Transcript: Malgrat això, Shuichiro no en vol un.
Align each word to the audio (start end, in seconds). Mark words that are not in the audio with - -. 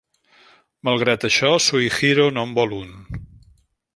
Malgrat 0.89 1.25
això, 1.29 1.51
Shuichiro 1.67 2.27
no 2.39 2.47
en 2.49 2.57
vol 2.61 2.75
un. 2.81 2.99